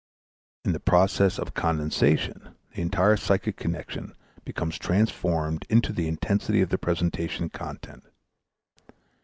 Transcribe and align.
In 0.65 0.71
the 0.73 0.79
process 0.79 1.37
of 1.37 1.53
condensation 1.53 2.55
the 2.73 2.81
entire 2.81 3.15
psychic 3.17 3.55
connection 3.55 4.15
becomes 4.43 4.79
transformed 4.79 5.63
into 5.69 5.93
the 5.93 6.07
intensity 6.07 6.61
of 6.63 6.69
the 6.69 6.79
presentation 6.79 7.49
content. 7.49 8.03